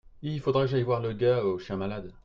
Il 0.23 0.39
faudra 0.39 0.61
que 0.65 0.71
j'aille 0.71 0.81
voir 0.81 0.99
le 0.99 1.13
gars 1.13 1.43
au 1.43 1.59
chien 1.59 1.77
malade. 1.77 2.11